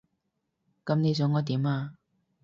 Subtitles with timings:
[0.83, 1.93] 噉你想我點啊？